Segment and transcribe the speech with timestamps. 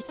[0.00, 0.06] Le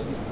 [0.00, 0.29] Thank you.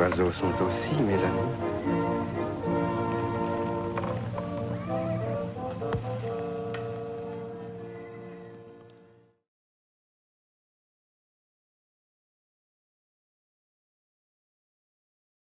[0.00, 1.79] Oiseaux sont aussi mes amis.